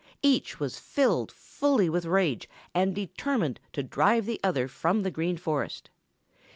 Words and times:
Each 0.23 0.59
was 0.59 0.79
filled 0.79 1.31
fully 1.31 1.87
with 1.87 2.05
rage 2.07 2.49
and 2.73 2.95
determined 2.95 3.59
to 3.73 3.83
drive 3.83 4.25
the 4.25 4.39
other 4.43 4.67
from 4.67 5.03
the 5.03 5.11
Green 5.11 5.37
Forest. 5.37 5.91